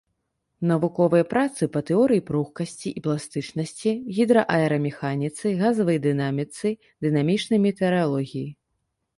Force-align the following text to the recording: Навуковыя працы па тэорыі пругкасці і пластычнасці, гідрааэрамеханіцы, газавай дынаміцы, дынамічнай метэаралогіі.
Навуковыя 0.69 1.25
працы 1.33 1.67
па 1.75 1.81
тэорыі 1.89 2.23
пругкасці 2.29 2.93
і 3.01 3.05
пластычнасці, 3.07 3.91
гідрааэрамеханіцы, 4.21 5.47
газавай 5.63 5.97
дынаміцы, 6.07 6.67
дынамічнай 7.09 7.59
метэаралогіі. 7.69 8.47